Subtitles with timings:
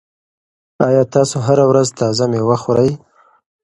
[0.87, 2.91] آیا تاسو هره ورځ تازه مېوه خورئ؟